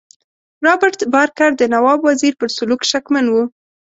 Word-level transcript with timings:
رابرټ 0.65 0.99
بارکر 1.13 1.51
د 1.57 1.61
نواب 1.73 1.99
وزیر 2.09 2.33
پر 2.39 2.49
سلوک 2.57 2.81
شکمن 2.91 3.25
وو. 3.29 3.43